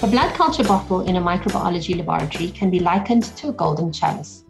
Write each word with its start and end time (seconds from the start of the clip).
A 0.00 0.06
blood 0.06 0.32
culture 0.34 0.62
bottle 0.62 1.00
in 1.00 1.16
a 1.16 1.20
microbiology 1.20 1.96
laboratory 1.96 2.50
can 2.50 2.70
be 2.70 2.78
likened 2.78 3.24
to 3.36 3.48
a 3.48 3.52
golden 3.52 3.92
chalice. 3.92 4.44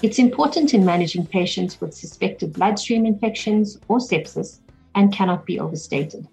It's 0.00 0.20
important 0.20 0.74
in 0.74 0.84
managing 0.84 1.26
patients 1.26 1.80
with 1.80 1.92
suspected 1.92 2.52
bloodstream 2.52 3.04
infections 3.04 3.78
or 3.88 3.98
sepsis 3.98 4.60
and 4.94 5.12
cannot 5.12 5.44
be 5.44 5.58
overstated. 5.58 6.28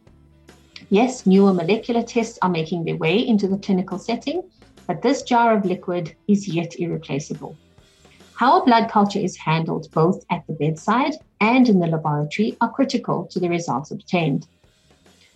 Yes, 0.92 1.26
newer 1.26 1.52
molecular 1.52 2.04
tests 2.04 2.38
are 2.42 2.50
making 2.50 2.86
their 2.86 2.96
way 2.96 3.18
into 3.18 3.48
the 3.48 3.58
clinical 3.58 3.98
setting, 3.98 4.44
but 4.86 5.02
this 5.02 5.24
jar 5.24 5.58
of 5.58 5.66
liquid 5.66 6.16
is 6.28 6.48
yet 6.48 6.80
irreplaceable. 6.80 7.58
How 8.40 8.62
a 8.62 8.64
blood 8.64 8.90
culture 8.90 9.20
is 9.20 9.36
handled 9.36 9.92
both 9.92 10.24
at 10.32 10.48
the 10.48 10.54
bedside 10.54 11.12
and 11.42 11.68
in 11.68 11.80
the 11.80 11.88
laboratory 11.88 12.56
are 12.62 12.72
critical 12.72 13.26
to 13.32 13.38
the 13.38 13.50
results 13.50 13.92
obtained. 13.92 14.48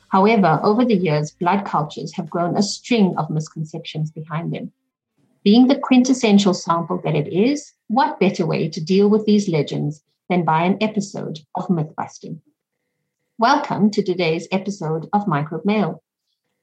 However, 0.08 0.62
over 0.64 0.86
the 0.86 0.96
years, 0.96 1.32
blood 1.32 1.66
cultures 1.66 2.14
have 2.14 2.30
grown 2.30 2.56
a 2.56 2.64
string 2.64 3.14
of 3.18 3.30
misconceptions 3.30 4.10
behind 4.10 4.54
them. 4.54 4.72
Being 5.44 5.68
the 5.68 5.80
quintessential 5.80 6.54
sample 6.54 7.02
that 7.04 7.14
it 7.14 7.28
is, 7.28 7.74
what 7.90 8.22
better 8.22 8.46
way 8.46 8.70
to 8.70 8.80
deal 8.80 9.10
with 9.10 9.26
these 9.26 9.50
legends 9.50 10.02
than 10.30 10.46
by 10.46 10.64
an 10.64 10.78
episode 10.80 11.40
of 11.56 11.70
myth 11.70 11.94
busting? 11.98 12.42
Welcome 13.38 13.92
to 13.92 14.02
today's 14.02 14.48
episode 14.50 15.10
of 15.12 15.28
Microbe 15.28 15.66
Mail. 15.66 16.02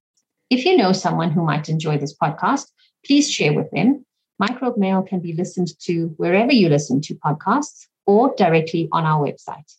If 0.50 0.64
you 0.64 0.76
know 0.76 0.92
someone 0.92 1.30
who 1.30 1.44
might 1.44 1.68
enjoy 1.68 1.98
this 1.98 2.16
podcast, 2.16 2.66
please 3.04 3.30
share 3.30 3.52
with 3.52 3.70
them. 3.70 4.04
Microbe 4.38 4.76
Mail 4.76 5.02
can 5.02 5.20
be 5.20 5.32
listened 5.32 5.68
to 5.80 6.08
wherever 6.16 6.52
you 6.52 6.68
listen 6.68 7.00
to 7.02 7.14
podcasts 7.14 7.86
or 8.06 8.34
directly 8.36 8.88
on 8.92 9.04
our 9.04 9.24
website. 9.24 9.72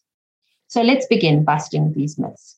So 0.67 0.81
let's 0.81 1.05
begin 1.07 1.43
busting 1.43 1.93
these 1.93 2.17
myths. 2.17 2.57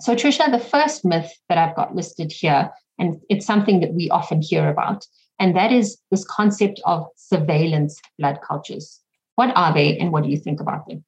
So, 0.00 0.14
Trisha, 0.14 0.50
the 0.50 0.58
first 0.58 1.04
myth 1.04 1.30
that 1.48 1.58
I've 1.58 1.76
got 1.76 1.94
listed 1.94 2.32
here, 2.32 2.70
and 2.98 3.20
it's 3.28 3.44
something 3.44 3.80
that 3.80 3.92
we 3.92 4.08
often 4.08 4.40
hear 4.40 4.70
about, 4.70 5.06
and 5.38 5.56
that 5.56 5.72
is 5.72 5.98
this 6.10 6.24
concept 6.24 6.80
of 6.86 7.06
surveillance 7.16 8.00
blood 8.18 8.38
cultures. 8.46 9.00
What 9.34 9.54
are 9.56 9.74
they, 9.74 9.98
and 9.98 10.12
what 10.12 10.22
do 10.22 10.30
you 10.30 10.38
think 10.38 10.60
about 10.60 10.86
them? 10.88 11.04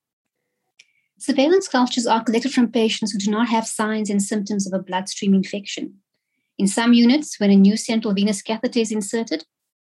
Surveillance 1.22 1.68
cultures 1.68 2.04
are 2.04 2.24
collected 2.24 2.52
from 2.52 2.72
patients 2.72 3.12
who 3.12 3.18
do 3.20 3.30
not 3.30 3.48
have 3.48 3.64
signs 3.64 4.10
and 4.10 4.20
symptoms 4.20 4.66
of 4.66 4.72
a 4.72 4.82
bloodstream 4.82 5.34
infection. 5.34 5.98
In 6.58 6.66
some 6.66 6.94
units, 6.94 7.38
when 7.38 7.52
a 7.52 7.54
new 7.54 7.76
central 7.76 8.12
venous 8.12 8.42
catheter 8.42 8.80
is 8.80 8.90
inserted, 8.90 9.44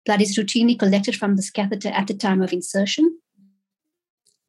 blood 0.05 0.21
is 0.21 0.37
routinely 0.37 0.77
collected 0.77 1.15
from 1.15 1.37
this 1.37 1.49
catheter 1.49 1.87
at 1.87 2.07
the 2.07 2.13
time 2.13 2.41
of 2.41 2.51
insertion. 2.51 3.17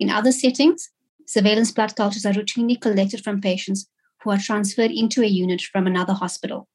In 0.00 0.10
other 0.10 0.32
settings, 0.32 0.90
surveillance 1.24 1.70
blood 1.70 1.94
cultures 1.94 2.26
are 2.26 2.32
routinely 2.32 2.80
collected 2.80 3.22
from 3.22 3.40
patients 3.40 3.86
who 4.24 4.32
are 4.32 4.38
transferred 4.38 4.90
into 4.90 5.22
a 5.22 5.26
unit 5.26 5.62
from 5.62 5.86
another 5.86 6.14
hospital. 6.14 6.66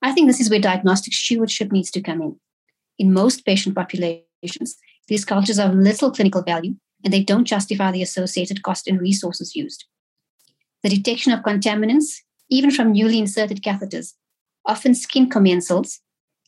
I 0.00 0.12
think 0.12 0.26
this 0.26 0.40
is 0.40 0.48
where 0.48 0.58
diagnostic 0.58 1.12
stewardship 1.12 1.70
needs 1.70 1.90
to 1.90 2.00
come 2.00 2.22
in. 2.22 2.40
In 2.98 3.12
most 3.12 3.44
patient 3.44 3.74
populations, 3.74 4.78
these 5.06 5.26
cultures 5.26 5.58
have 5.58 5.74
little 5.74 6.10
clinical 6.10 6.42
value 6.42 6.76
and 7.06 7.12
they 7.12 7.22
don't 7.22 7.44
justify 7.44 7.92
the 7.92 8.02
associated 8.02 8.64
cost 8.64 8.88
and 8.88 9.00
resources 9.00 9.54
used. 9.54 9.84
The 10.82 10.88
detection 10.88 11.32
of 11.32 11.44
contaminants, 11.44 12.22
even 12.50 12.72
from 12.72 12.90
newly 12.90 13.20
inserted 13.20 13.62
catheters, 13.62 14.14
often 14.64 14.92
skin 14.92 15.30
commensals, 15.30 16.00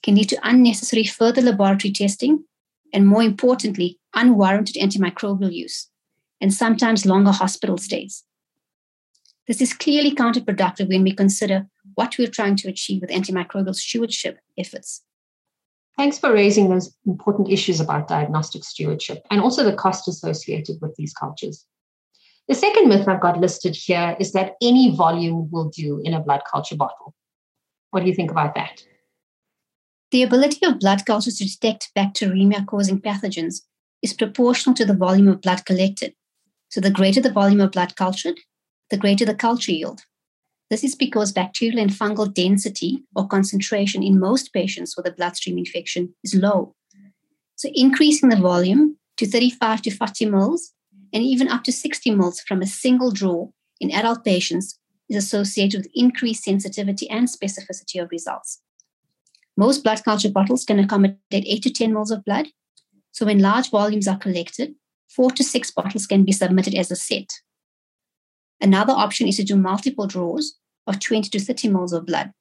can 0.02 0.16
lead 0.16 0.28
to 0.30 0.40
unnecessary 0.42 1.04
further 1.04 1.40
laboratory 1.40 1.92
testing 1.92 2.42
and, 2.92 3.06
more 3.06 3.22
importantly, 3.22 4.00
unwarranted 4.16 4.74
antimicrobial 4.74 5.52
use, 5.52 5.90
and 6.40 6.52
sometimes 6.52 7.06
longer 7.06 7.30
hospital 7.30 7.78
stays. 7.78 8.24
This 9.46 9.60
is 9.60 9.72
clearly 9.72 10.12
counterproductive 10.12 10.88
when 10.88 11.04
we 11.04 11.14
consider 11.14 11.68
what 11.94 12.18
we're 12.18 12.26
trying 12.26 12.56
to 12.56 12.68
achieve 12.68 13.02
with 13.02 13.10
antimicrobial 13.10 13.76
stewardship 13.76 14.40
efforts. 14.58 15.04
Thanks 15.98 16.16
for 16.16 16.32
raising 16.32 16.70
those 16.70 16.94
important 17.06 17.50
issues 17.50 17.80
about 17.80 18.06
diagnostic 18.06 18.62
stewardship 18.62 19.24
and 19.32 19.40
also 19.40 19.64
the 19.64 19.72
cost 19.72 20.06
associated 20.06 20.78
with 20.80 20.94
these 20.94 21.12
cultures. 21.12 21.66
The 22.46 22.54
second 22.54 22.88
myth 22.88 23.08
I've 23.08 23.20
got 23.20 23.40
listed 23.40 23.74
here 23.74 24.16
is 24.20 24.30
that 24.32 24.52
any 24.62 24.94
volume 24.94 25.50
will 25.50 25.68
do 25.68 26.00
in 26.04 26.14
a 26.14 26.20
blood 26.20 26.42
culture 26.50 26.76
bottle. 26.76 27.14
What 27.90 28.00
do 28.00 28.06
you 28.06 28.14
think 28.14 28.30
about 28.30 28.54
that? 28.54 28.80
The 30.12 30.22
ability 30.22 30.64
of 30.64 30.78
blood 30.78 31.04
cultures 31.04 31.38
to 31.38 31.44
detect 31.44 31.90
bacteremia 31.98 32.64
causing 32.64 33.00
pathogens 33.00 33.62
is 34.00 34.14
proportional 34.14 34.76
to 34.76 34.84
the 34.84 34.94
volume 34.94 35.26
of 35.26 35.40
blood 35.40 35.66
collected. 35.66 36.14
So, 36.70 36.80
the 36.80 36.90
greater 36.90 37.20
the 37.20 37.32
volume 37.32 37.60
of 37.60 37.72
blood 37.72 37.96
cultured, 37.96 38.38
the 38.90 38.96
greater 38.96 39.24
the 39.24 39.34
culture 39.34 39.72
yield. 39.72 40.02
This 40.70 40.84
is 40.84 40.94
because 40.94 41.32
bacterial 41.32 41.78
and 41.78 41.90
fungal 41.90 42.32
density 42.32 43.02
or 43.16 43.26
concentration 43.26 44.02
in 44.02 44.20
most 44.20 44.52
patients 44.52 44.96
with 44.96 45.06
a 45.06 45.12
bloodstream 45.12 45.56
infection 45.56 46.14
is 46.22 46.34
low. 46.34 46.74
So, 47.56 47.70
increasing 47.74 48.28
the 48.28 48.36
volume 48.36 48.98
to 49.16 49.26
35 49.26 49.82
to 49.82 49.90
40 49.90 50.26
mils 50.26 50.72
and 51.12 51.22
even 51.22 51.48
up 51.48 51.64
to 51.64 51.72
60 51.72 52.10
mils 52.10 52.40
from 52.40 52.60
a 52.60 52.66
single 52.66 53.10
draw 53.10 53.48
in 53.80 53.90
adult 53.90 54.24
patients 54.24 54.78
is 55.08 55.16
associated 55.16 55.78
with 55.80 55.90
increased 55.94 56.44
sensitivity 56.44 57.08
and 57.08 57.28
specificity 57.28 58.00
of 58.02 58.10
results. 58.10 58.60
Most 59.56 59.82
blood 59.82 60.04
culture 60.04 60.30
bottles 60.30 60.64
can 60.64 60.78
accommodate 60.78 61.18
8 61.32 61.62
to 61.62 61.70
10 61.70 61.92
mils 61.94 62.10
of 62.10 62.24
blood. 62.24 62.48
So, 63.12 63.24
when 63.24 63.40
large 63.40 63.70
volumes 63.70 64.06
are 64.06 64.18
collected, 64.18 64.74
four 65.08 65.30
to 65.30 65.42
six 65.42 65.70
bottles 65.70 66.06
can 66.06 66.24
be 66.24 66.32
submitted 66.32 66.74
as 66.74 66.90
a 66.90 66.96
set. 66.96 67.28
Another 68.60 68.92
option 68.92 69.28
is 69.28 69.36
to 69.36 69.44
do 69.44 69.56
multiple 69.56 70.06
draws 70.06 70.54
of 70.86 71.00
20 71.00 71.30
to 71.30 71.40
30 71.40 71.68
mils 71.68 71.92
of 71.92 72.06
blood. 72.06 72.32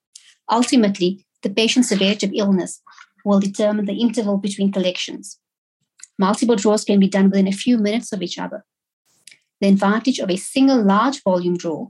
Ultimately, 0.50 1.26
the 1.44 1.50
patient's 1.50 1.90
severity 1.90 2.26
of 2.26 2.34
illness 2.34 2.82
will 3.24 3.40
determine 3.40 3.86
the 3.86 4.00
interval 4.00 4.38
between 4.38 4.72
collections. 4.72 5.40
Multiple 6.18 6.56
draws 6.56 6.84
can 6.84 7.00
be 7.00 7.08
done 7.08 7.30
within 7.30 7.48
a 7.48 7.52
few 7.52 7.78
minutes 7.78 8.12
of 8.12 8.22
each 8.22 8.40
other. 8.40 8.66
The 9.62 9.68
advantage 9.68 10.20
of 10.20 10.30
a 10.30 10.38
single 10.38 10.82
large 10.82 11.22
volume 11.24 11.58
draw 11.58 11.88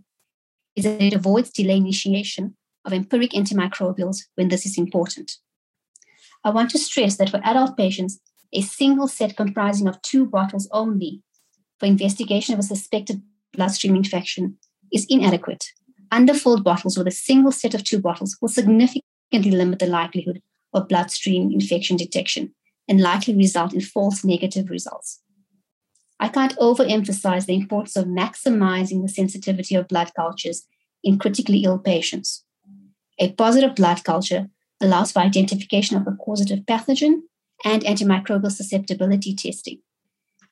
is 0.76 0.84
that 0.84 1.02
it 1.02 1.14
avoids 1.14 1.52
delay 1.52 1.78
initiation 1.78 2.56
of 2.86 2.94
empiric 2.94 3.32
antimicrobials 3.32 4.24
when 4.36 4.48
this 4.48 4.66
is 4.66 4.78
important. 4.78 5.34
I 6.44 6.50
want 6.50 6.72
to 6.72 6.80
stress 6.80 7.18
that 7.18 7.30
for 7.30 7.42
adult 7.44 7.78
patients, 7.78 8.20
a 8.54 8.62
single 8.62 9.08
set 9.08 9.36
comprising 9.36 9.88
of 9.88 10.02
two 10.02 10.26
bottles 10.26 10.68
only 10.72 11.22
for 11.80 11.86
investigation 11.86 12.54
of 12.54 12.60
a 12.60 12.64
suspected 12.64 13.22
bloodstream 13.58 13.96
infection 13.96 14.58
is 14.94 15.06
inadequate. 15.10 15.66
Underfilled 16.12 16.64
bottles 16.64 16.98
with 16.98 17.08
a 17.08 17.12
single 17.12 17.52
set 17.52 17.74
of 17.74 17.84
two 17.84 18.00
bottles 18.00 18.38
will 18.42 18.48
significantly 18.48 19.52
limit 19.52 19.80
the 19.80 19.88
likelihood 19.88 20.42
of 20.74 20.88
bloodstream 20.88 21.52
infection 21.52 21.98
detection 21.98 22.54
and 22.88 23.02
likely 23.02 23.36
result 23.36 23.74
in 23.74 23.82
false 23.82 24.24
negative 24.24 24.70
results. 24.70 25.22
I 26.20 26.30
can't 26.30 26.56
overemphasize 26.58 27.46
the 27.46 27.56
importance 27.56 27.96
of 27.96 28.06
maximizing 28.06 29.02
the 29.02 29.10
sensitivity 29.10 29.76
of 29.76 29.88
blood 29.88 30.12
cultures 30.16 30.66
in 31.04 31.20
critically 31.20 31.64
ill 31.64 31.80
patients. 31.80 32.46
A 33.20 33.34
positive 33.34 33.76
blood 33.76 34.04
culture 34.04 34.48
allows 34.80 35.12
for 35.12 35.20
identification 35.20 35.98
of 35.98 36.08
a 36.08 36.16
causative 36.16 36.60
pathogen 36.66 37.22
and 37.66 37.84
antimicrobial 37.84 38.52
susceptibility 38.52 39.36
testing, 39.36 39.80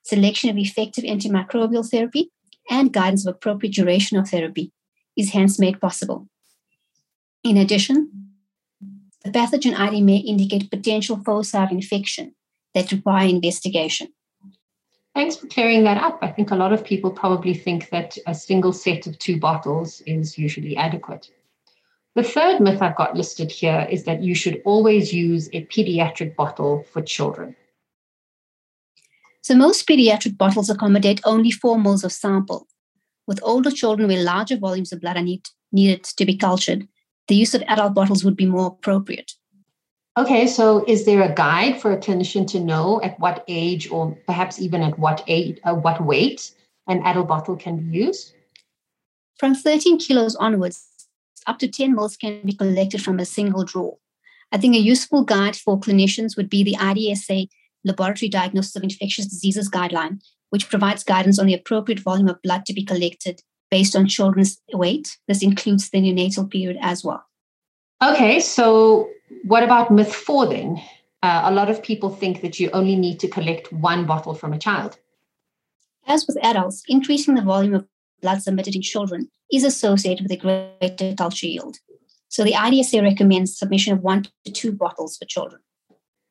selection 0.04 0.50
of 0.50 0.58
effective 0.58 1.04
antimicrobial 1.04 1.90
therapy, 1.90 2.32
and 2.70 2.94
guidance 2.94 3.26
of 3.26 3.36
appropriate 3.36 3.76
duration 3.76 4.18
of 4.18 4.30
therapy 4.30 4.72
is 5.18 5.32
hence 5.32 5.60
made 5.60 5.80
possible. 5.80 6.28
In 7.44 7.58
addition, 7.58 8.32
the 9.24 9.32
pathogen 9.32 9.78
ID 9.78 10.02
may 10.02 10.18
indicate 10.18 10.70
potential 10.70 11.18
foci 11.24 11.58
infection 11.72 12.36
that 12.74 12.92
require 12.92 13.28
investigation. 13.28 14.10
Thanks 15.16 15.38
for 15.38 15.48
clearing 15.48 15.86
that 15.86 15.98
up. 15.98 16.20
I 16.22 16.32
think 16.32 16.52
a 16.52 16.56
lot 16.56 16.74
of 16.74 16.84
people 16.84 17.10
probably 17.10 17.54
think 17.54 17.90
that 17.90 18.18
a 18.28 18.36
single 18.36 18.74
set 18.74 19.08
of 19.08 19.18
two 19.18 19.40
bottles 19.40 20.02
is 20.02 20.38
usually 20.38 20.76
adequate. 20.76 21.30
The 22.16 22.24
third 22.24 22.60
myth 22.62 22.82
I've 22.82 22.96
got 22.98 23.16
listed 23.16 23.52
here 23.52 23.88
is 23.90 24.04
that 24.04 24.22
you 24.22 24.36
should 24.36 24.62
always 24.66 25.14
use 25.14 25.50
a 25.54 25.66
pediatric 25.66 26.36
bottle 26.36 26.84
for 26.92 27.02
children. 27.02 27.56
So 29.46 29.54
most 29.54 29.88
pediatric 29.88 30.40
bottles 30.40 30.72
accommodate 30.72 31.22
only 31.24 31.52
four 31.52 31.80
mils 31.80 32.04
of 32.04 32.12
sample. 32.12 32.66
With 33.28 33.40
older 33.44 33.70
children 33.70 34.08
where 34.08 34.24
larger 34.24 34.58
volumes 34.58 34.92
of 34.92 35.02
blood 35.02 35.18
are 35.18 35.22
need, 35.22 35.44
needed 35.72 36.04
to 36.04 36.26
be 36.26 36.36
cultured, 36.36 36.88
the 37.28 37.36
use 37.36 37.54
of 37.54 37.62
adult 37.68 37.94
bottles 37.94 38.26
would 38.26 38.36
be 38.36 38.48
more 38.48 38.66
appropriate. 38.66 39.34
Okay, 40.18 40.48
so 40.48 40.84
is 40.88 41.06
there 41.06 41.22
a 41.22 41.32
guide 41.32 41.80
for 41.80 41.92
a 41.92 41.98
clinician 42.00 42.48
to 42.48 42.60
know 42.60 43.00
at 43.04 43.20
what 43.20 43.44
age 43.48 43.88
or 43.92 44.18
perhaps 44.26 44.60
even 44.60 44.82
at 44.82 44.98
what 44.98 45.24
age, 45.28 45.60
uh, 45.64 45.76
what 45.76 46.04
weight 46.04 46.52
an 46.88 47.04
adult 47.04 47.28
bottle 47.28 47.56
can 47.56 47.78
be 47.78 48.00
used? 48.00 48.34
From 49.38 49.54
13 49.54 50.00
kilos 50.00 50.36
onwards, 50.38 50.88
up 51.46 51.60
to 51.60 51.68
10 51.68 51.94
mils 51.94 52.18
can 52.18 52.42
be 52.44 52.54
collected 52.54 53.04
from 53.04 53.20
a 53.20 53.26
single 53.26 53.64
draw. 53.64 53.94
I 54.52 54.58
think 54.58 54.74
a 54.74 54.80
useful 54.80 55.24
guide 55.24 55.56
for 55.56 55.80
clinicians 55.80 56.36
would 56.36 56.50
be 56.50 56.64
the 56.64 56.78
IDSA 56.80 57.48
Laboratory 57.86 58.30
Diagnosis 58.30 58.76
of 58.76 58.84
Infectious 58.84 59.28
Diseases 59.28 59.70
Guideline, 59.70 60.20
which 60.50 60.70
provides 60.70 61.04
guidance 61.04 61.40
on 61.40 61.46
the 61.46 61.54
appropriate 61.54 62.00
volume 62.00 62.28
of 62.28 62.42
blood 62.42 62.66
to 62.66 62.74
be 62.74 62.84
collected 62.84 63.42
based 63.72 63.96
on 63.96 64.08
children's 64.08 64.62
weight. 64.74 65.18
This 65.28 65.44
includes 65.44 65.90
the 65.90 66.00
neonatal 66.00 66.50
period 66.52 66.78
as 66.82 67.04
well. 67.04 67.24
Okay, 68.04 68.40
so 68.40 69.10
what 69.44 69.64
about 69.64 69.92
myth 69.92 70.14
four 70.14 70.48
then? 70.48 70.82
Uh, 71.24 71.44
a 71.46 71.52
lot 71.52 71.70
of 71.70 71.82
people 71.82 72.10
think 72.10 72.42
that 72.42 72.60
you 72.60 72.70
only 72.72 72.96
need 72.96 73.20
to 73.20 73.28
collect 73.28 73.72
one 73.72 74.06
bottle 74.06 74.36
from 74.36 74.54
a 74.54 74.60
child. 74.60 74.98
As 76.08 76.28
with 76.28 76.38
adults, 76.44 76.84
increasing 76.88 77.36
the 77.36 77.42
volume 77.42 77.74
of 77.74 77.88
blood 78.22 78.42
submitted 78.42 78.76
in 78.76 78.82
children 78.82 79.30
is 79.52 79.64
associated 79.64 80.24
with 80.24 80.32
a 80.32 80.38
greater 80.38 81.16
culture 81.16 81.48
yield. 81.48 81.78
So 82.28 82.44
the 82.44 82.54
IDSA 82.54 83.02
recommends 83.02 83.58
submission 83.58 83.94
of 83.94 84.02
one 84.02 84.26
to 84.46 84.52
two 84.52 84.72
bottles 84.72 85.18
for 85.18 85.26
children. 85.26 85.62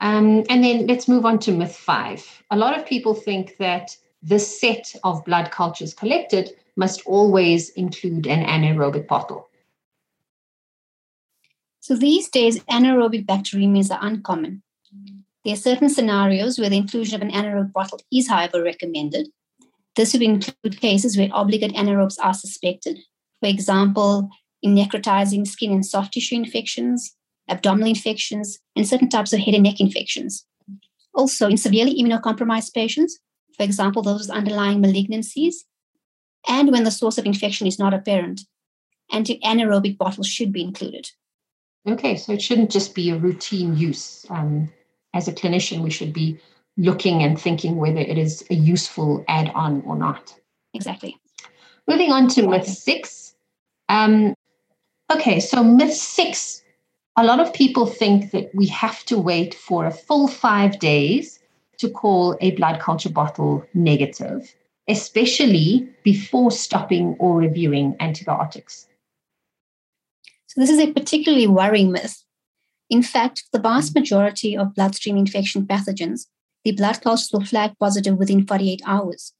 Um, 0.05 0.45
and 0.51 0.63
then 0.63 0.87
let's 0.87 1.09
move 1.09 1.25
on 1.25 1.39
to 1.41 1.53
myth 1.53 1.75
five. 1.75 2.43
A 2.51 2.59
lot 2.59 2.79
of 2.79 2.85
people 2.85 3.15
think 3.15 3.57
that 3.57 3.97
the 4.23 4.39
set 4.39 4.95
of 5.03 5.25
blood 5.25 5.51
cultures 5.51 5.95
collected 5.95 6.51
must 6.77 7.01
always 7.07 7.71
include 7.71 8.27
an 8.27 8.45
anaerobic 8.45 9.07
bottle. 9.07 9.49
So 11.81 11.97
these 11.97 12.29
days, 12.29 12.59
anaerobic 12.65 13.25
bacteremias 13.25 13.91
are 13.91 14.07
uncommon. 14.07 14.63
There 15.43 15.55
are 15.55 15.57
certain 15.57 15.89
scenarios 15.89 16.59
where 16.59 16.69
the 16.69 16.77
inclusion 16.77 17.15
of 17.15 17.23
an 17.27 17.33
anaerobic 17.33 17.73
bottle 17.73 18.01
is, 18.13 18.29
however, 18.29 18.63
recommended. 18.63 19.29
This 19.97 20.13
would 20.13 20.21
include 20.21 20.83
cases 20.83 21.17
where 21.17 21.31
obligate 21.33 21.73
anaerobes 21.73 22.19
are 22.23 22.35
suspected, 22.35 22.99
for 23.41 23.49
example, 23.49 24.29
in 24.63 24.75
necrotizing 24.75 25.47
skin 25.47 25.73
and 25.73 25.87
soft 25.87 26.13
tissue 26.13 26.35
infections, 26.35 27.17
abdominal 27.49 27.89
infections, 27.89 28.59
and 28.77 28.87
certain 28.87 29.09
types 29.09 29.33
of 29.33 29.41
head 29.41 29.55
and 29.55 29.65
neck 29.65 29.81
infections. 29.81 30.47
Also, 31.15 31.49
in 31.49 31.57
severely 31.57 32.01
immunocompromised 32.03 32.75
patients, 32.75 33.19
for 33.57 33.63
example, 33.63 34.03
those 34.03 34.23
with 34.23 34.37
underlying 34.37 34.83
malignancies, 34.83 35.55
and 36.49 36.71
when 36.71 36.85
the 36.85 36.91
source 36.91 37.19
of 37.19 37.27
infection 37.27 37.67
is 37.67 37.79
not 37.79 37.95
apparent, 37.95 38.43
anti 39.13 39.39
anaerobic 39.41 39.97
bottles 39.97 40.27
should 40.27 40.53
be 40.53 40.63
included. 40.63 41.11
Okay, 41.87 42.17
so 42.17 42.33
it 42.33 42.43
shouldn't 42.43 42.71
just 42.71 42.95
be 42.95 43.11
a 43.11 43.17
routine 43.17 43.77
use. 43.77 44.27
Um, 44.31 44.73
as 45.13 45.29
a 45.29 45.33
clinician, 45.33 45.83
we 45.83 45.91
should 45.91 46.13
be 46.13 46.39
looking 46.77 47.23
and 47.23 47.41
thinking 47.41 47.77
whether 47.77 48.01
it 48.01 48.19
is 48.19 48.45
a 48.51 48.55
useful 48.55 49.25
add 49.29 49.51
on 49.55 49.83
or 49.83 49.97
not. 49.97 50.35
Exactly. 50.73 51.17
Moving 51.87 52.11
on 52.11 52.29
to 52.29 52.49
myth 52.49 52.67
six. 52.67 53.35
Um, 53.89 54.35
okay, 55.13 55.39
so 55.39 55.63
myth 55.63 55.93
six 55.93 56.64
a 57.17 57.25
lot 57.25 57.41
of 57.41 57.53
people 57.53 57.87
think 57.87 58.33
that 58.33 58.51
we 58.55 58.67
have 58.67 59.05
to 59.05 59.19
wait 59.19 59.55
for 59.55 59.87
a 59.87 59.91
full 59.91 60.29
five 60.29 60.79
days 60.79 61.39
to 61.79 61.89
call 61.89 62.37
a 62.41 62.53
blood 62.53 62.81
culture 62.81 63.11
bottle 63.11 63.65
negative, 63.75 64.55
especially 64.89 65.89
before 66.03 66.51
stopping 66.51 67.17
or 67.19 67.39
reviewing 67.39 67.97
antibiotics. 68.01 68.87
So, 70.47 70.61
this 70.61 70.71
is 70.71 70.79
a 70.79 70.93
particularly 70.93 71.47
worrying 71.47 71.91
myth. 71.91 72.23
In 72.91 73.03
fact, 73.03 73.45
the 73.53 73.59
vast 73.59 73.95
majority 73.95 74.57
of 74.57 74.75
bloodstream 74.75 75.17
infection 75.17 75.67
pathogens 75.67 76.27
the 76.65 76.73
blood 76.73 77.01
cultures 77.03 77.31
will 77.33 77.45
flag 77.45 77.73
positive 77.79 78.17
within 78.17 78.47
48 78.47 78.81
hours. 78.87 79.33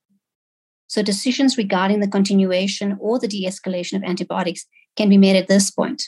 So 0.87 1.03
decisions 1.03 1.57
regarding 1.57 2.01
the 2.01 2.09
continuation 2.09 2.99
or 3.01 3.19
the 3.19 3.27
de 3.27 3.47
escalation 3.47 3.97
of 3.97 4.05
antibiotics 4.05 4.67
can 4.97 5.09
be 5.09 5.19
made 5.19 5.37
at 5.37 5.49
this 5.49 5.71
point. 5.71 6.05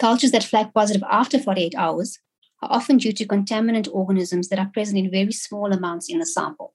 Cultures 0.00 0.30
that 0.30 0.42
flag 0.42 0.72
positive 0.72 1.04
after 1.10 1.38
48 1.38 1.74
hours 1.76 2.18
are 2.62 2.72
often 2.72 2.96
due 2.96 3.12
to 3.12 3.26
contaminant 3.26 3.86
organisms 3.92 4.48
that 4.48 4.58
are 4.58 4.70
present 4.72 4.98
in 4.98 5.10
very 5.10 5.32
small 5.32 5.72
amounts 5.72 6.08
in 6.08 6.18
the 6.18 6.26
sample. 6.26 6.74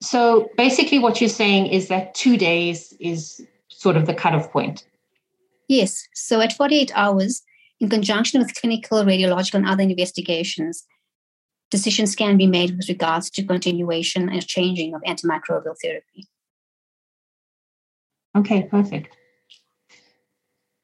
So 0.00 0.48
basically, 0.56 0.98
what 0.98 1.20
you're 1.20 1.28
saying 1.28 1.66
is 1.66 1.88
that 1.88 2.14
two 2.14 2.38
days 2.38 2.94
is 2.98 3.44
sort 3.68 3.96
of 3.96 4.06
the 4.06 4.14
cutoff 4.14 4.50
point. 4.50 4.86
Yes. 5.68 6.08
So 6.14 6.40
at 6.40 6.54
48 6.54 6.92
hours, 6.94 7.42
in 7.78 7.90
conjunction 7.90 8.40
with 8.40 8.54
clinical, 8.54 9.04
radiological, 9.04 9.56
and 9.56 9.68
other 9.68 9.82
investigations, 9.82 10.86
decisions 11.70 12.16
can 12.16 12.38
be 12.38 12.46
made 12.46 12.76
with 12.76 12.88
regards 12.88 13.28
to 13.30 13.44
continuation 13.44 14.30
and 14.30 14.46
changing 14.46 14.94
of 14.94 15.02
antimicrobial 15.02 15.76
therapy. 15.82 16.26
Okay, 18.34 18.62
perfect. 18.62 19.17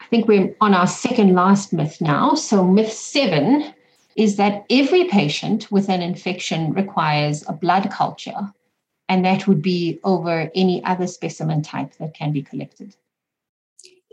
I 0.05 0.06
think 0.09 0.29
we're 0.29 0.55
on 0.61 0.75
our 0.75 0.87
second 0.87 1.35
last 1.35 1.73
myth 1.73 1.99
now. 2.01 2.35
So, 2.35 2.62
myth 2.62 2.93
seven 2.93 3.73
is 4.17 4.37
that 4.37 4.65
every 4.69 5.05
patient 5.05 5.71
with 5.73 5.89
an 5.89 6.03
infection 6.03 6.75
requires 6.75 7.43
a 7.49 7.55
blood 7.55 7.91
culture, 7.91 8.53
and 9.09 9.25
that 9.25 9.49
would 9.49 9.62
be 9.62 9.99
over 10.05 10.51
any 10.55 10.85
other 10.85 11.06
specimen 11.06 11.62
type 11.62 11.95
that 11.97 12.15
can 12.15 12.33
be 12.33 12.43
collected. 12.43 12.95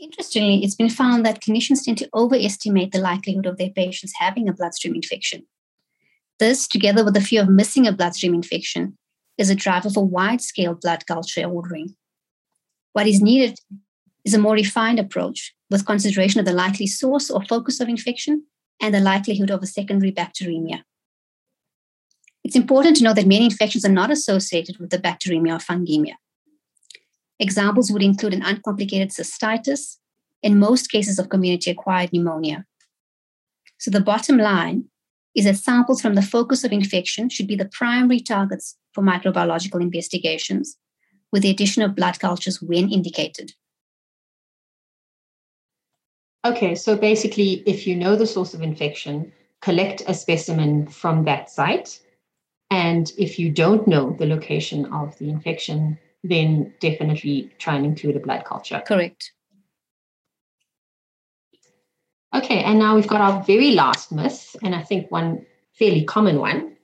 Interestingly, 0.01 0.63
it's 0.63 0.75
been 0.75 0.89
found 0.89 1.25
that 1.25 1.41
clinicians 1.41 1.83
tend 1.83 1.97
to 1.97 2.09
overestimate 2.15 2.93
the 2.93 2.99
likelihood 2.99 3.45
of 3.45 3.57
their 3.57 3.69
patients 3.69 4.13
having 4.17 4.47
a 4.47 4.53
bloodstream 4.53 4.95
infection. 4.95 5.45
This, 6.39 6.67
together 6.67 7.03
with 7.03 7.13
the 7.15 7.21
fear 7.21 7.41
of 7.43 7.49
missing 7.49 7.85
a 7.85 7.91
bloodstream 7.91 8.33
infection, 8.33 8.97
is 9.37 9.49
a 9.49 9.55
driver 9.55 9.89
for 9.89 10.07
wide 10.07 10.41
scale 10.41 10.73
blood 10.73 11.05
culture 11.05 11.43
ordering. 11.43 11.95
What 12.93 13.07
is 13.07 13.21
needed 13.21 13.59
is 14.25 14.33
a 14.33 14.39
more 14.39 14.53
refined 14.53 14.99
approach 14.99 15.53
with 15.69 15.85
consideration 15.85 16.39
of 16.39 16.45
the 16.45 16.53
likely 16.53 16.87
source 16.87 17.29
or 17.29 17.43
focus 17.43 17.79
of 17.79 17.89
infection 17.89 18.45
and 18.81 18.93
the 18.93 18.99
likelihood 18.99 19.51
of 19.51 19.61
a 19.61 19.67
secondary 19.67 20.11
bacteremia. 20.11 20.81
It's 22.43 22.55
important 22.55 22.97
to 22.97 23.03
know 23.03 23.13
that 23.13 23.27
many 23.27 23.45
infections 23.45 23.85
are 23.85 23.91
not 23.91 24.11
associated 24.11 24.77
with 24.79 24.89
the 24.89 24.97
bacteremia 24.97 25.55
or 25.55 25.59
fungemia. 25.59 26.15
Examples 27.39 27.91
would 27.91 28.03
include 28.03 28.33
an 28.33 28.43
uncomplicated 28.43 29.09
cystitis, 29.09 29.97
in 30.43 30.59
most 30.59 30.91
cases 30.91 31.19
of 31.19 31.29
community 31.29 31.69
acquired 31.71 32.11
pneumonia. 32.11 32.65
So, 33.77 33.91
the 33.91 34.01
bottom 34.01 34.37
line 34.37 34.85
is 35.35 35.45
that 35.45 35.57
samples 35.57 36.01
from 36.01 36.15
the 36.15 36.21
focus 36.21 36.63
of 36.63 36.71
infection 36.71 37.29
should 37.29 37.47
be 37.47 37.55
the 37.55 37.65
primary 37.71 38.19
targets 38.19 38.77
for 38.93 39.03
microbiological 39.03 39.81
investigations, 39.81 40.77
with 41.31 41.43
the 41.43 41.49
addition 41.49 41.83
of 41.83 41.95
blood 41.95 42.19
cultures 42.19 42.61
when 42.61 42.91
indicated. 42.91 43.53
Okay, 46.43 46.73
so 46.73 46.97
basically, 46.97 47.63
if 47.67 47.85
you 47.85 47.95
know 47.95 48.15
the 48.15 48.25
source 48.25 48.53
of 48.53 48.61
infection, 48.61 49.31
collect 49.61 50.01
a 50.07 50.13
specimen 50.13 50.87
from 50.87 51.25
that 51.25 51.49
site. 51.49 51.99
And 52.71 53.11
if 53.17 53.37
you 53.37 53.51
don't 53.51 53.87
know 53.87 54.15
the 54.17 54.25
location 54.25 54.85
of 54.93 55.17
the 55.19 55.29
infection, 55.29 55.99
then 56.23 56.73
definitely 56.79 57.51
try 57.59 57.75
and 57.75 57.85
include 57.85 58.15
a 58.15 58.19
blood 58.19 58.45
culture. 58.45 58.81
Correct. 58.85 59.33
Okay, 62.33 62.63
and 62.63 62.79
now 62.79 62.95
we've 62.95 63.07
got 63.07 63.21
our 63.21 63.43
very 63.43 63.71
last 63.71 64.11
myth, 64.11 64.55
and 64.63 64.73
I 64.73 64.81
think 64.81 65.11
one 65.11 65.45
fairly 65.73 66.05
common 66.05 66.39
one, 66.39 66.77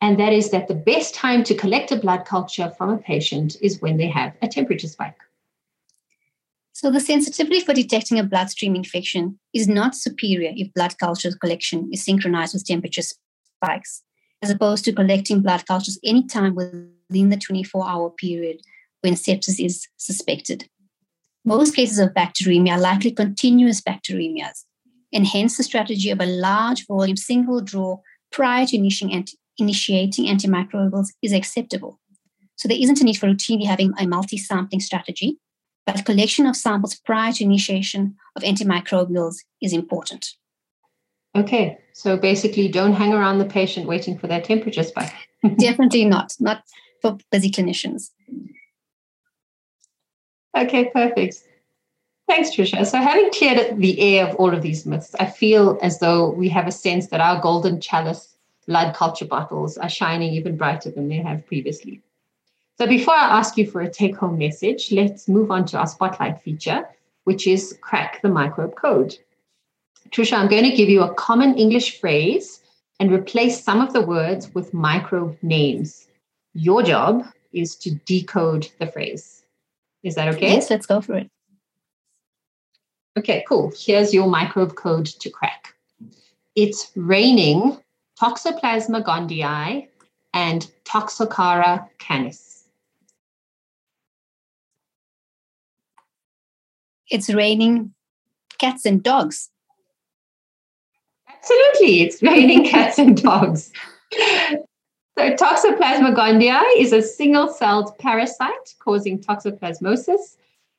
and 0.00 0.18
that 0.18 0.32
is 0.32 0.50
that 0.50 0.66
the 0.66 0.74
best 0.74 1.14
time 1.14 1.44
to 1.44 1.54
collect 1.54 1.92
a 1.92 1.96
blood 1.96 2.24
culture 2.24 2.72
from 2.76 2.90
a 2.90 2.98
patient 2.98 3.56
is 3.60 3.82
when 3.82 3.98
they 3.98 4.08
have 4.08 4.34
a 4.40 4.48
temperature 4.48 4.88
spike. 4.88 5.18
So, 6.76 6.90
the 6.90 6.98
sensitivity 6.98 7.60
for 7.60 7.72
detecting 7.72 8.18
a 8.18 8.24
bloodstream 8.24 8.74
infection 8.74 9.38
is 9.54 9.68
not 9.68 9.94
superior 9.94 10.52
if 10.56 10.74
blood 10.74 10.98
culture 10.98 11.30
collection 11.40 11.88
is 11.92 12.04
synchronized 12.04 12.52
with 12.52 12.66
temperature 12.66 13.02
spikes, 13.02 14.02
as 14.42 14.50
opposed 14.50 14.84
to 14.86 14.92
collecting 14.92 15.40
blood 15.40 15.64
cultures 15.66 16.00
anytime 16.02 16.56
within 16.56 17.28
the 17.28 17.36
24 17.36 17.88
hour 17.88 18.10
period 18.10 18.60
when 19.02 19.14
sepsis 19.14 19.64
is 19.64 19.86
suspected. 19.98 20.68
Most 21.44 21.76
cases 21.76 22.00
of 22.00 22.12
bacteremia 22.12 22.72
are 22.72 22.80
likely 22.80 23.12
continuous 23.12 23.80
bacteremias, 23.80 24.64
and 25.12 25.28
hence 25.28 25.56
the 25.56 25.62
strategy 25.62 26.10
of 26.10 26.20
a 26.20 26.26
large 26.26 26.88
volume 26.88 27.16
single 27.16 27.60
draw 27.60 27.98
prior 28.32 28.66
to 28.66 28.76
initiating, 28.76 29.14
anti- 29.14 29.38
initiating 29.58 30.24
antimicrobials 30.24 31.10
is 31.22 31.32
acceptable. 31.32 32.00
So 32.56 32.66
there 32.66 32.78
isn't 32.80 33.00
a 33.00 33.04
need 33.04 33.18
for 33.18 33.28
routinely 33.28 33.66
having 33.66 33.92
a 33.96 34.08
multi 34.08 34.38
sampling 34.38 34.80
strategy, 34.80 35.38
but 35.86 36.04
collection 36.04 36.46
of 36.46 36.56
samples 36.56 36.94
prior 36.94 37.32
to 37.32 37.44
initiation 37.44 38.16
of 38.36 38.42
antimicrobials 38.42 39.36
is 39.60 39.72
important. 39.72 40.34
Okay, 41.36 41.78
so 41.92 42.16
basically, 42.16 42.68
don't 42.68 42.92
hang 42.92 43.12
around 43.12 43.38
the 43.38 43.44
patient 43.44 43.88
waiting 43.88 44.16
for 44.16 44.28
their 44.28 44.40
temperature 44.40 44.84
spike. 44.84 45.12
Definitely 45.58 46.04
not. 46.04 46.32
Not 46.38 46.62
for 47.02 47.18
busy 47.30 47.50
clinicians. 47.50 48.10
Okay, 50.56 50.90
perfect. 50.90 51.42
Thanks, 52.28 52.50
Trisha. 52.50 52.86
So, 52.86 52.98
having 52.98 53.30
cleared 53.32 53.78
the 53.78 54.00
air 54.00 54.28
of 54.28 54.36
all 54.36 54.54
of 54.54 54.62
these 54.62 54.86
myths, 54.86 55.14
I 55.18 55.26
feel 55.26 55.78
as 55.82 55.98
though 55.98 56.30
we 56.30 56.48
have 56.50 56.66
a 56.66 56.72
sense 56.72 57.08
that 57.08 57.20
our 57.20 57.40
golden 57.40 57.80
chalice 57.80 58.34
blood 58.66 58.94
culture 58.94 59.26
bottles 59.26 59.76
are 59.76 59.88
shining 59.90 60.32
even 60.32 60.56
brighter 60.56 60.90
than 60.90 61.08
they 61.08 61.16
have 61.16 61.44
previously. 61.46 62.00
So, 62.76 62.86
before 62.88 63.14
I 63.14 63.38
ask 63.38 63.56
you 63.56 63.70
for 63.70 63.82
a 63.82 63.90
take 63.90 64.16
home 64.16 64.36
message, 64.36 64.90
let's 64.90 65.28
move 65.28 65.50
on 65.50 65.64
to 65.66 65.78
our 65.78 65.86
spotlight 65.86 66.40
feature, 66.40 66.88
which 67.22 67.46
is 67.46 67.78
crack 67.80 68.20
the 68.22 68.28
microbe 68.28 68.74
code. 68.74 69.16
Trisha, 70.10 70.36
I'm 70.36 70.48
going 70.48 70.64
to 70.64 70.76
give 70.76 70.88
you 70.88 71.02
a 71.02 71.14
common 71.14 71.54
English 71.54 72.00
phrase 72.00 72.60
and 72.98 73.12
replace 73.12 73.62
some 73.62 73.80
of 73.80 73.92
the 73.92 74.00
words 74.00 74.52
with 74.54 74.74
microbe 74.74 75.36
names. 75.42 76.08
Your 76.54 76.82
job 76.82 77.24
is 77.52 77.76
to 77.76 77.94
decode 78.06 78.68
the 78.78 78.86
phrase. 78.86 79.44
Is 80.02 80.16
that 80.16 80.28
okay? 80.34 80.52
Yes, 80.54 80.70
let's 80.70 80.86
go 80.86 81.00
for 81.00 81.14
it. 81.14 81.30
Okay, 83.16 83.44
cool. 83.48 83.72
Here's 83.76 84.12
your 84.12 84.28
microbe 84.28 84.74
code 84.74 85.06
to 85.06 85.30
crack. 85.30 85.74
It's 86.56 86.90
raining 86.96 87.78
Toxoplasma 88.20 89.04
gondii 89.04 89.88
and 90.32 90.70
Toxocara 90.84 91.88
canis. 91.98 92.53
It's 97.10 97.32
raining 97.32 97.92
cats 98.58 98.86
and 98.86 99.02
dogs. 99.02 99.50
Absolutely, 101.28 102.02
it's 102.02 102.22
raining 102.22 102.64
cats 102.70 102.98
and 102.98 103.20
dogs. 103.20 103.72
So, 105.16 105.30
Toxoplasma 105.30 106.14
gondii 106.14 106.60
is 106.78 106.92
a 106.92 107.02
single 107.02 107.48
celled 107.48 107.96
parasite 107.98 108.74
causing 108.80 109.18
toxoplasmosis. 109.18 110.36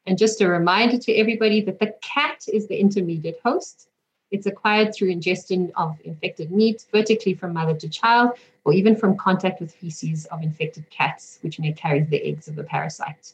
And 0.07 0.17
just 0.17 0.41
a 0.41 0.47
reminder 0.47 0.97
to 0.99 1.15
everybody 1.15 1.61
that 1.61 1.79
the 1.79 1.93
cat 2.01 2.45
is 2.51 2.67
the 2.67 2.79
intermediate 2.79 3.39
host. 3.43 3.87
It's 4.31 4.45
acquired 4.45 4.93
through 4.93 5.09
ingestion 5.09 5.71
of 5.75 5.97
infected 6.03 6.51
meat, 6.51 6.85
vertically 6.91 7.33
from 7.33 7.53
mother 7.53 7.75
to 7.75 7.89
child, 7.89 8.31
or 8.65 8.73
even 8.73 8.95
from 8.95 9.17
contact 9.17 9.61
with 9.61 9.73
feces 9.73 10.25
of 10.25 10.43
infected 10.43 10.89
cats, 10.89 11.39
which 11.41 11.59
may 11.59 11.71
carry 11.71 12.01
the 12.01 12.21
eggs 12.23 12.47
of 12.47 12.55
the 12.55 12.63
parasite. 12.63 13.33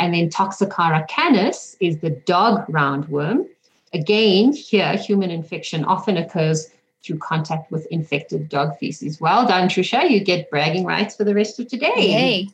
And 0.00 0.14
then 0.14 0.30
Toxocara 0.30 1.06
canis 1.08 1.76
is 1.78 1.98
the 1.98 2.08
dog 2.10 2.66
roundworm. 2.68 3.46
Again, 3.92 4.54
here, 4.54 4.96
human 4.96 5.30
infection 5.30 5.84
often 5.84 6.16
occurs 6.16 6.70
through 7.04 7.18
contact 7.18 7.70
with 7.70 7.86
infected 7.90 8.48
dog 8.48 8.78
feces. 8.78 9.20
Well 9.20 9.46
done, 9.46 9.68
Trisha. 9.68 10.08
You 10.08 10.24
get 10.24 10.50
bragging 10.50 10.86
rights 10.86 11.16
for 11.16 11.24
the 11.24 11.34
rest 11.34 11.60
of 11.60 11.68
today. 11.68 11.92
Yay. 11.98 12.48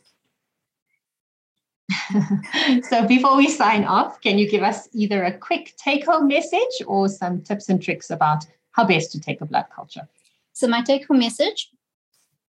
so 2.89 3.07
before 3.07 3.37
we 3.37 3.47
sign 3.47 3.85
off, 3.85 4.19
can 4.19 4.37
you 4.37 4.49
give 4.49 4.63
us 4.63 4.89
either 4.91 5.23
a 5.23 5.31
quick 5.31 5.73
take-home 5.77 6.27
message 6.27 6.81
or 6.85 7.07
some 7.07 7.41
tips 7.41 7.69
and 7.69 7.81
tricks 7.81 8.09
about 8.09 8.45
how 8.71 8.85
best 8.85 9.13
to 9.13 9.21
take 9.21 9.39
a 9.39 9.45
blood 9.45 9.67
culture? 9.73 10.05
So 10.51 10.67
my 10.67 10.81
take-home 10.81 11.19
message, 11.19 11.69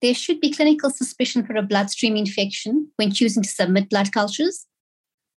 there 0.02 0.16
should 0.16 0.40
be 0.40 0.52
clinical 0.52 0.90
suspicion 0.90 1.46
for 1.46 1.56
a 1.56 1.62
bloodstream 1.62 2.16
infection 2.16 2.90
when 2.96 3.12
choosing 3.12 3.44
to 3.44 3.50
submit 3.50 3.92
blood 3.92 4.12
cultures. 4.12 4.66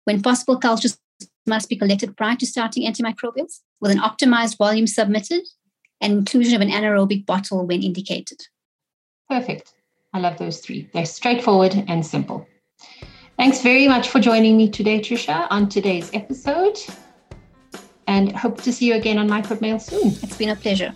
When 0.10 0.24
possible, 0.24 0.58
cultures 0.58 0.98
must 1.46 1.70
be 1.70 1.76
collected 1.76 2.18
prior 2.18 2.36
to 2.38 2.46
starting 2.48 2.92
antimicrobials 2.92 3.60
with 3.80 3.92
an 3.92 4.00
optimized 4.00 4.58
volume 4.58 4.88
submitted 4.88 5.44
and 6.02 6.14
inclusion 6.14 6.56
of 6.56 6.62
an 6.62 6.72
anaerobic 6.72 7.28
bottle 7.28 7.68
when 7.68 7.84
indicated. 7.84 8.40
Perfect. 9.30 9.76
I 10.12 10.18
love 10.18 10.40
those 10.40 10.62
three. 10.62 10.90
They're 10.96 11.06
straightforward 11.06 11.84
and 11.88 12.04
simple. 12.04 12.48
Thanks 13.38 13.62
very 13.62 13.88
much 13.88 14.10
for 14.10 14.20
joining 14.20 14.58
me 14.58 14.68
today, 14.68 15.00
Trisha, 15.00 15.46
on 15.52 15.70
today's 15.70 16.10
episode. 16.16 16.80
And 18.08 18.36
hope 18.36 18.62
to 18.62 18.74
see 18.74 18.88
you 18.88 18.96
again 18.96 19.20
on 19.20 19.30
Microbe 19.30 19.62
Mail 19.62 19.78
soon. 19.78 20.08
It's 20.24 20.38
been 20.38 20.50
a 20.50 20.56
pleasure. 20.56 20.92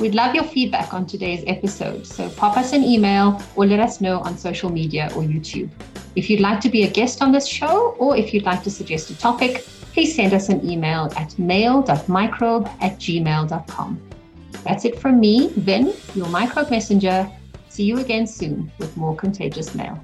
We'd 0.00 0.14
love 0.14 0.34
your 0.34 0.44
feedback 0.44 0.94
on 0.94 1.04
today's 1.04 1.44
episode, 1.46 2.06
so 2.06 2.30
pop 2.30 2.56
us 2.56 2.72
an 2.72 2.84
email 2.84 3.38
or 3.54 3.66
let 3.66 3.80
us 3.80 4.00
know 4.00 4.20
on 4.20 4.38
social 4.38 4.72
media 4.72 5.12
or 5.14 5.22
YouTube. 5.22 5.68
If 6.14 6.28
you'd 6.28 6.40
like 6.40 6.60
to 6.60 6.68
be 6.68 6.82
a 6.84 6.90
guest 6.90 7.22
on 7.22 7.32
this 7.32 7.46
show, 7.46 7.96
or 7.98 8.16
if 8.16 8.34
you'd 8.34 8.44
like 8.44 8.62
to 8.64 8.70
suggest 8.70 9.10
a 9.10 9.18
topic, 9.18 9.64
please 9.92 10.14
send 10.14 10.34
us 10.34 10.48
an 10.48 10.68
email 10.68 11.12
at 11.16 11.38
mail.microbe 11.38 12.66
at 12.80 12.98
gmail.com. 12.98 14.00
That's 14.64 14.84
it 14.84 14.98
from 14.98 15.20
me, 15.20 15.48
Vin, 15.56 15.92
your 16.14 16.28
microbe 16.28 16.70
messenger. 16.70 17.28
See 17.68 17.84
you 17.84 17.98
again 17.98 18.26
soon 18.26 18.70
with 18.78 18.96
more 18.96 19.16
contagious 19.16 19.74
mail. 19.74 19.98